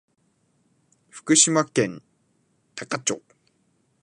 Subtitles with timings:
[1.11, 2.01] 福島県
[2.73, 3.21] 塙町